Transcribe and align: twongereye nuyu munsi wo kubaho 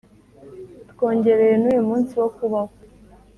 twongereye 0.91 1.55
nuyu 1.57 1.83
munsi 1.89 2.13
wo 2.21 2.27
kubaho 2.37 2.73